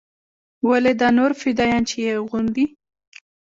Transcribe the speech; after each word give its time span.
ولې 0.69 0.93
دا 1.01 1.07
نور 1.17 1.31
فدايان 1.41 1.83
چې 1.89 1.95
يې 2.05 2.11
اغوندي. 2.19 2.65